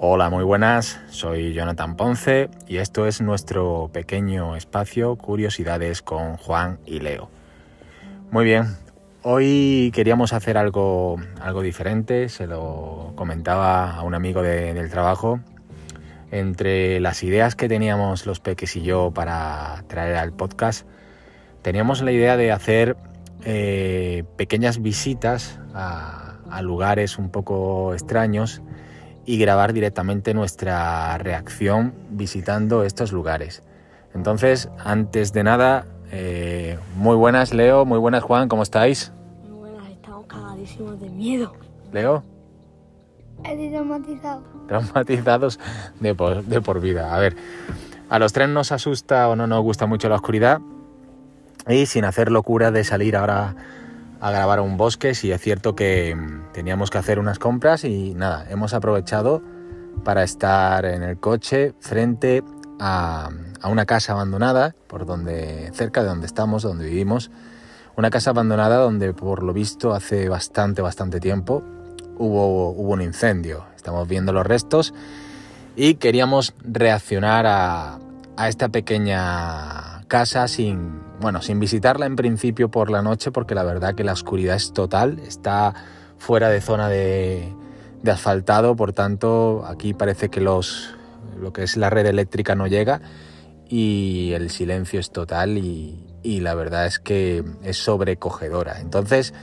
[0.00, 6.78] Hola, muy buenas, soy Jonathan Ponce y esto es nuestro pequeño espacio Curiosidades con Juan
[6.86, 7.28] y Leo.
[8.30, 8.76] Muy bien,
[9.22, 15.40] hoy queríamos hacer algo, algo diferente, se lo comentaba a un amigo de- del trabajo.
[16.30, 20.86] Entre las ideas que teníamos los peques y yo para traer al podcast,
[21.62, 22.96] teníamos la idea de hacer
[23.44, 28.62] eh, pequeñas visitas a lugares un poco extraños
[29.28, 33.62] y grabar directamente nuestra reacción visitando estos lugares.
[34.14, 39.12] Entonces, antes de nada, eh, muy buenas Leo, muy buenas Juan, ¿cómo estáis?
[39.46, 41.52] Muy buenas, estamos cagadísimos de miedo.
[41.92, 42.24] Leo,
[43.44, 44.42] Estoy traumatizado.
[44.66, 45.60] traumatizados
[46.00, 47.14] de por, de por vida.
[47.14, 47.36] A ver,
[48.08, 50.62] a los tres nos asusta o no nos gusta mucho la oscuridad
[51.68, 53.54] y sin hacer locura de salir ahora
[54.20, 58.14] a grabar un bosque, sí es cierto que mm, teníamos que hacer unas compras y
[58.14, 59.42] nada, hemos aprovechado
[60.04, 62.42] para estar en el coche frente
[62.80, 63.30] a,
[63.60, 67.30] a una casa abandonada, por donde, cerca de donde estamos, donde vivimos,
[67.96, 71.64] una casa abandonada donde por lo visto hace bastante, bastante tiempo
[72.18, 73.64] hubo, hubo un incendio.
[73.74, 74.92] Estamos viendo los restos
[75.76, 77.98] y queríamos reaccionar a,
[78.36, 83.64] a esta pequeña casa sin, bueno, sin visitarla en principio por la noche porque la
[83.64, 85.74] verdad que la oscuridad es total, está
[86.18, 87.52] fuera de zona de,
[88.06, 90.94] asfaltado, por tanto aquí parece que los,
[91.40, 93.00] lo que es la red eléctrica no llega
[93.68, 98.80] y el silencio es total y, y la verdad es que es sobrecogedora.
[98.80, 99.34] Entonces,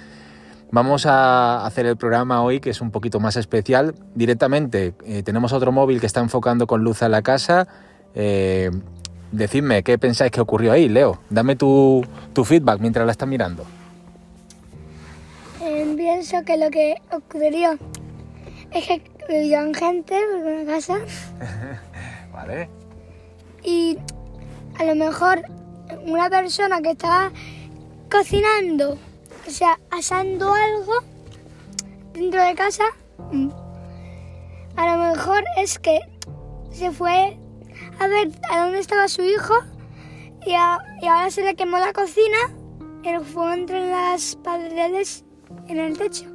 [0.71, 3.95] Vamos a hacer el programa hoy que es un poquito más especial.
[4.13, 7.67] Directamente eh, tenemos otro móvil que está enfocando con luz a la casa.
[8.13, 8.71] Eh,
[9.31, 11.19] decidme, ¿qué pensáis que ocurrió ahí, Leo?
[11.29, 13.65] Dame tu, tu feedback mientras la estás mirando.
[15.61, 17.77] Eh, pienso que lo que ocurrió
[18.71, 20.99] es que vivían gente en una casa
[22.33, 22.69] Vale.
[23.63, 23.97] y
[24.77, 25.41] a lo mejor
[26.05, 27.31] una persona que estaba
[28.11, 28.97] cocinando,
[29.47, 30.93] o sea, asando algo
[32.13, 32.83] dentro de casa,
[33.31, 33.49] mm,
[34.75, 35.99] a lo mejor es que
[36.71, 37.37] se fue
[37.99, 39.53] a ver a dónde estaba su hijo
[40.45, 42.37] y, ahora se le quemó la cocina
[43.03, 45.23] y el fuego entró en las paredes
[45.67, 46.25] en el techo.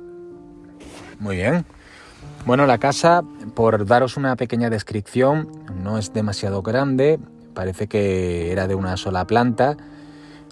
[1.18, 1.64] Muy bien.
[2.46, 3.22] Bueno, la casa,
[3.54, 7.18] por daros una pequeña descripción, no es demasiado grande.
[7.54, 9.76] Parece que era de una sola planta.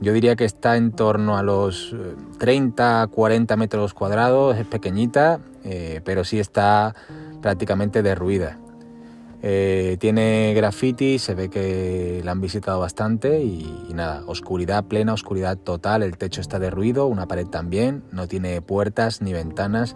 [0.00, 5.40] Yo diría que está en torno a los eh, 30, 40 metros cuadrados, es pequeñita,
[5.64, 6.94] eh, pero sí está
[7.42, 8.58] prácticamente derruida.
[9.40, 15.12] Eh, tiene graffiti, se ve que la han visitado bastante y, y nada, oscuridad plena,
[15.12, 19.94] oscuridad total, el techo está derruido, una pared también, no tiene puertas ni ventanas,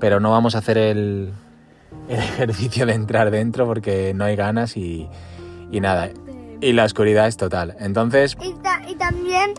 [0.00, 1.32] pero no vamos a hacer el,
[2.08, 5.06] el ejercicio de entrar dentro porque no hay ganas y,
[5.70, 6.10] y nada,
[6.60, 7.76] y la oscuridad es total.
[7.78, 9.52] Entonces, Y, ta- y también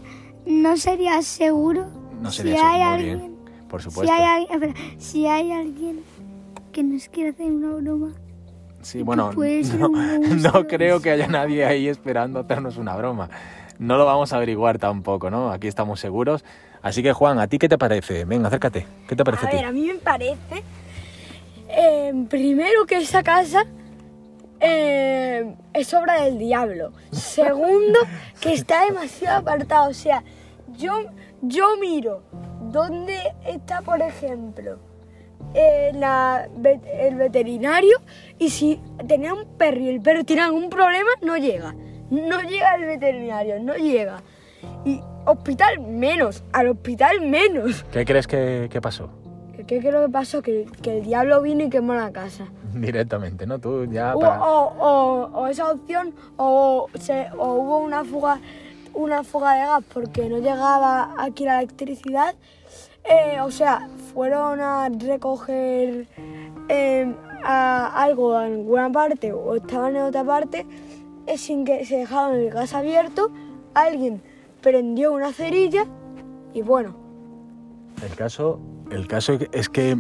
[0.46, 1.86] no sería seguro
[2.22, 3.36] no si sería hay seguro, muy alguien, bien,
[3.70, 4.14] por si supuesto.
[4.14, 6.00] hay, alguien- espera, si hay alguien
[6.74, 8.12] que nos quiere hacer una broma.
[8.84, 13.30] Sí, bueno, no, creo que haya nadie ahí esperando hacernos una broma.
[13.80, 15.52] No lo vamos a averiguar tampoco, ¿no?
[15.52, 16.46] Aquí estamos seguros.
[16.82, 18.26] Así que, Juan, ¿a ti qué te parece?
[18.26, 18.86] Venga, acércate.
[19.08, 19.58] ¿Qué te parece A a ti?
[19.58, 20.64] ver, a mí me parece,
[21.70, 23.66] eh, primero que esa casa
[24.60, 26.92] eh, es obra del diablo.
[27.12, 28.00] Segundo,
[28.40, 29.90] que está demasiado apartado.
[29.90, 30.24] O sea,
[30.78, 30.94] yo,
[31.42, 32.24] yo miro
[32.62, 34.78] dónde está, por ejemplo,
[35.54, 36.48] eh, la
[36.98, 37.98] el veterinario
[38.40, 41.76] y si tenía un perro y el perro tiene algún problema, no llega.
[42.10, 44.22] No llega el veterinario, no llega.
[44.86, 47.84] Y hospital menos, al hospital menos.
[47.92, 49.10] ¿Qué crees que, que pasó?
[49.68, 50.42] ¿Qué creo que pasó?
[50.42, 52.48] Que, que el diablo vino y quemó la casa.
[52.74, 53.60] Directamente, ¿no?
[53.60, 54.42] Tú ya para...
[54.44, 58.40] o, o- o esa opción, o, se- o hubo una fuga,
[58.94, 62.36] una fuga de gas porque no llegaba aquí la electricidad.
[63.06, 66.08] Eh, o sea, fueron a recoger
[67.46, 70.66] a algo en alguna parte o estaban en otra parte
[71.28, 73.30] eh, sin que se dejaron el gas abierto.
[73.74, 74.22] Alguien
[74.62, 75.86] prendió una cerilla
[76.54, 76.96] y bueno,
[78.02, 78.60] El caso,
[78.92, 79.98] el caso es que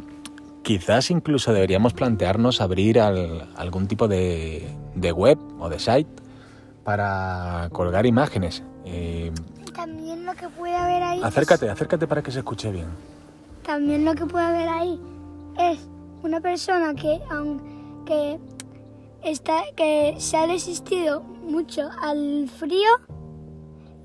[0.61, 4.65] quizás incluso deberíamos plantearnos abrir al- algún tipo de,
[5.13, 6.09] web o de site
[6.83, 8.63] para colgar imágenes.
[8.85, 9.31] Eh,
[10.33, 11.19] lo que puede haber ahí.
[11.19, 12.87] es- acércate, acércate para que se escuche bien.
[13.63, 14.99] también lo que puede haber ahí
[15.57, 15.79] es
[16.23, 18.39] una persona que aunque
[19.23, 22.89] está que se ha resistido mucho al frío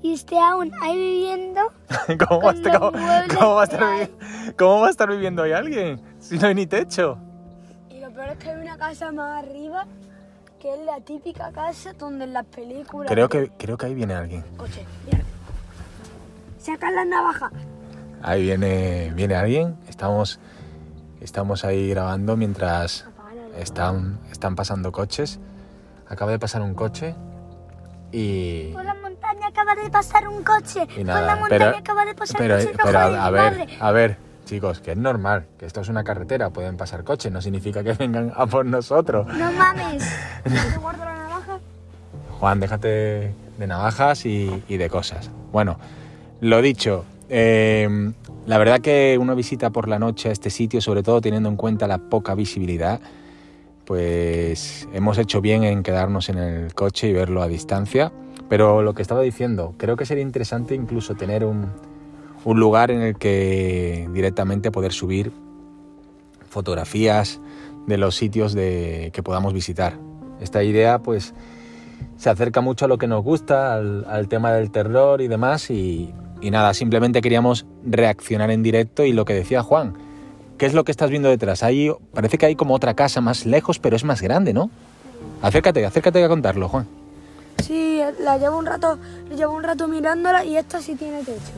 [0.01, 1.61] y esté aún ahí viviendo
[2.27, 2.91] ¿Cómo va, a estar, cómo-
[3.37, 6.01] cómo va a estar vivi- cómo va a estar viviendo ahí alguien?
[6.19, 7.17] Si no hay ni techo.
[7.89, 9.85] y lo peor es que hay una casa más arriba
[10.59, 13.09] que es la típica casa donde en las películas.
[13.09, 14.43] Creo que, creo que ahí viene alguien.
[14.57, 15.23] Coche, mira.
[16.59, 17.51] Sacan las navajas.
[18.21, 19.77] Ahí viene, viene alguien.
[19.87, 20.39] Estamos,
[21.21, 23.05] estamos ahí grabando mientras
[23.57, 25.39] están, están pasando coches.
[26.07, 27.15] Acaba de pasar un coche
[28.11, 28.71] y...
[28.73, 30.83] Por la montaña acaba de pasar un coche.
[30.83, 33.25] Y Por la nada, montaña pero, acaba de pasar pero, un coche pero rojo a,
[33.25, 37.03] a ver, a ver, chicos, que es normal, que esto es una carretera, pueden pasar
[37.03, 39.27] coches, no significa que vengan a por nosotros.
[39.27, 40.03] No mames.
[40.43, 41.59] ¿Te guardo la navaja?
[42.39, 45.29] Juan, déjate de navajas y, y de cosas.
[45.51, 45.77] Bueno,
[46.41, 48.11] lo dicho, eh,
[48.47, 51.55] la verdad que uno visita por la noche a este sitio, sobre todo teniendo en
[51.55, 52.99] cuenta la poca visibilidad,
[53.85, 58.11] pues hemos hecho bien en quedarnos en el coche y verlo a distancia.
[58.49, 61.71] Pero lo que estaba diciendo, creo que sería interesante incluso tener un,
[62.43, 65.31] lugar en el que directamente poder subir
[66.49, 67.39] fotografías
[67.85, 69.99] de los sitios que podamos visitar.
[70.41, 71.35] Esta idea pues
[72.17, 75.69] se acerca mucho a lo que nos gusta, al, al tema del terror y demás
[75.69, 79.93] y, y nada, simplemente queríamos reaccionar en directo y lo que decía Juan,
[80.57, 81.63] ¿qué es lo que estás viendo detrás?
[81.63, 84.69] Ahí parece que hay como otra casa más lejos, pero es más grande, ¿no?
[85.41, 86.87] Acércate, acércate a contarlo, Juan.
[87.63, 88.97] Sí, la llevo un rato,
[89.35, 91.53] llevo un rato mirándola y esta sí tiene techo.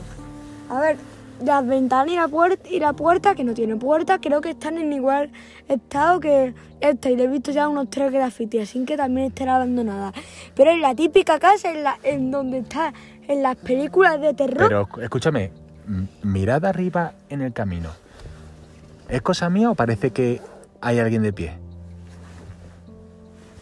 [0.68, 0.96] A ver,
[1.44, 4.78] las ventanas y la puerta, y la puerta que no tiene puerta, creo que están
[4.78, 5.30] en igual
[5.68, 9.56] estado que esta y le he visto ya unos tres grafitis, así que también estará
[9.56, 10.12] abandonada.
[10.54, 11.68] Pero es la típica casa
[12.02, 12.92] en, donde está
[13.28, 14.56] en las películas de terror.
[14.68, 15.50] Pero escúchame,
[15.86, 17.90] m- mirad arriba en el camino.
[19.08, 20.40] ¿Es cosa mía o parece que
[20.80, 21.52] hay alguien de pie?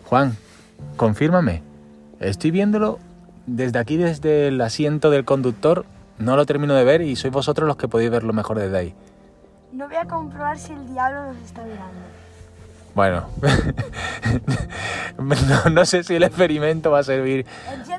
[0.07, 0.37] Juan,
[0.97, 1.63] confírmame.
[2.21, 2.99] Estoy viéndolo
[3.47, 5.85] desde aquí, desde el asiento del conductor.
[6.19, 8.95] No lo termino de ver y sois vosotros los que podéis verlo mejor desde ahí.
[9.73, 12.01] No voy a comprobar si el diablo nos está mirando.
[12.95, 13.29] Bueno,
[15.19, 17.47] no, no sé si el experimento va a servir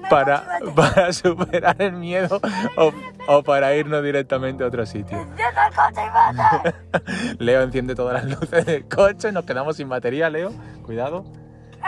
[0.10, 2.42] para, para superar el miedo
[2.76, 2.92] o,
[3.28, 5.18] o para irnos directamente a otro sitio.
[5.22, 7.36] Enciende el coche y vete.
[7.44, 10.52] Leo enciende todas las luces del coche, nos quedamos sin batería, Leo,
[10.84, 11.24] cuidado.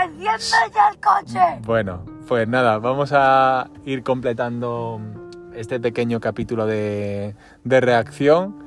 [0.01, 1.61] Enciende ya el coche.
[1.65, 5.01] Bueno, pues nada, vamos a ir completando
[5.53, 8.63] este pequeño capítulo de, de reacción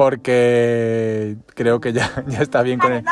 [0.00, 3.04] porque creo que ya, ya está bien con el...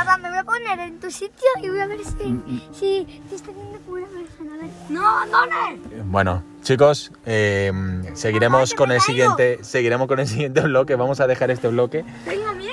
[0.45, 3.51] voy a poner en tu sitio y voy a ver Mm, si, si, si está
[3.53, 4.55] viendo por una persona.
[4.55, 4.71] A ver.
[4.89, 6.05] No, no, no.
[6.05, 7.73] Bueno, chicos, eh,
[8.15, 10.95] seguiremos con el siguiente, seguiremos con el siguiente bloque.
[10.95, 12.05] Vamos a dejar este bloque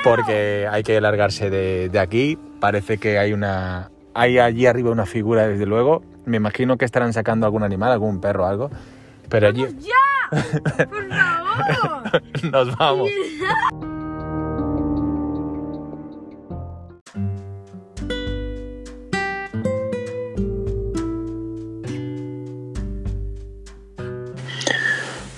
[0.04, 2.38] porque hay que largarse de, de aquí.
[2.60, 6.04] Parece que hay una, hay allí arriba una figura, desde luego.
[6.26, 8.70] Me imagino que estarán sacando algún animal, algún perro algo.
[9.30, 10.30] Pero allí ¡Ya!
[10.90, 12.24] ¡Por favor!
[12.52, 13.10] nos vamos.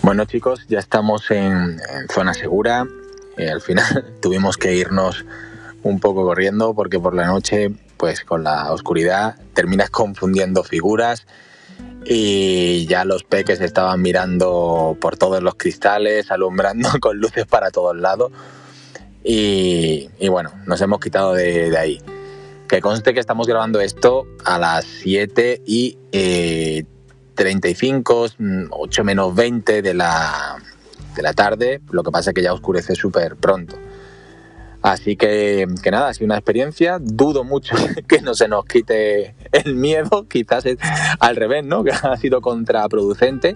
[0.08, 2.88] Bueno chicos, ya estamos en, zona segura.
[3.36, 5.26] Eh, al final tuvimos que irnos
[5.84, 11.28] un poco corriendo porque por la noche, pues con la oscuridad, terminas confundiendo figuras
[12.06, 17.98] y ya los peques estaban mirando por todos los cristales, alumbrando con luces para todos
[17.98, 18.32] lados.
[19.26, 22.02] Y, bueno, nos hemos quitado de, de ahí.
[22.70, 26.86] Que conste que estamos grabando esto a las 7 y eh,
[27.38, 30.58] 35, mm, 8 menos 20 de la,
[31.16, 31.80] de la tarde.
[31.92, 33.78] Lo que pasa es que ya oscurece súper pronto.
[34.82, 36.98] Así que, que nada, ha sido una experiencia.
[37.00, 37.76] Dudo mucho
[38.08, 40.78] que no se nos quite el miedo, quizás es
[41.20, 41.84] al revés, ¿no?
[41.84, 43.56] Que ha sido contraproducente.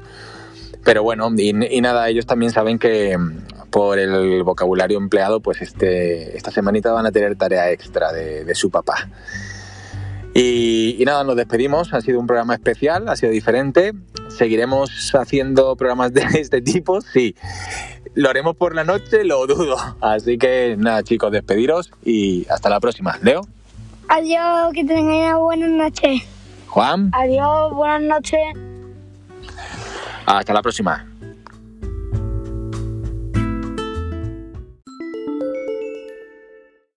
[0.84, 6.38] Pero bueno, y, nada, ellos también saben que mm, por el vocabulario empleado, pues este,
[6.38, 9.10] esta semanita van a tener tarea extra de su papá.
[10.34, 11.94] Y, y nada, nos despedimos.
[11.94, 13.94] Ha sido un programa especial, ha sido diferente.
[14.30, 17.02] ¿Seguiremos haciendo programas de este tipo?
[17.02, 17.36] Sí.
[18.14, 19.24] ¿Lo haremos por la noche?
[19.24, 19.78] Lo dudo.
[20.02, 23.18] Así que nada, chicos, despediros y hasta la próxima.
[23.22, 23.42] Leo,
[24.08, 26.26] Adiós, que tengáis una buena noche.
[26.68, 28.40] Juan, Adiós, buenas noches.
[30.26, 31.08] hasta la próxima.